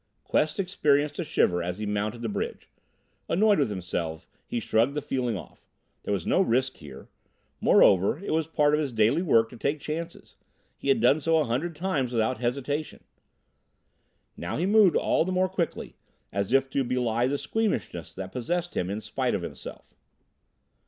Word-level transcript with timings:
Quest 0.23 0.59
experienced 0.59 1.19
a 1.19 1.23
shiver 1.23 1.61
as 1.61 1.77
he 1.77 1.85
mounted 1.85 2.23
the 2.23 2.27
bridge. 2.27 2.67
Annoyed 3.29 3.59
with 3.59 3.69
himself, 3.69 4.25
he 4.47 4.59
shrugged 4.59 4.95
the 4.95 4.99
feeling 5.03 5.37
off. 5.37 5.67
There 6.01 6.11
was 6.11 6.25
no 6.25 6.41
risk 6.41 6.77
here. 6.77 7.07
Moreover, 7.59 8.17
it 8.17 8.31
was 8.31 8.47
a 8.47 8.49
part 8.49 8.73
of 8.73 8.79
his 8.79 8.91
daily 8.91 9.21
work 9.21 9.47
to 9.51 9.57
take 9.57 9.79
chances; 9.79 10.37
he 10.75 10.87
had 10.87 11.01
done 11.01 11.21
so 11.21 11.37
a 11.37 11.43
hundred 11.45 11.75
times 11.75 12.11
without 12.11 12.39
hesitation. 12.39 13.03
Now 14.35 14.57
he 14.57 14.65
moved 14.65 14.95
all 14.95 15.23
the 15.23 15.31
more 15.31 15.47
quickly, 15.47 15.93
as 16.31 16.51
if 16.51 16.67
to 16.71 16.83
belie 16.83 17.27
the 17.27 17.37
squeamishness 17.37 18.11
that 18.15 18.31
possessed 18.31 18.75
him 18.75 18.89
in 18.89 19.01
spite 19.01 19.35
of 19.35 19.43
himself. 19.43 19.93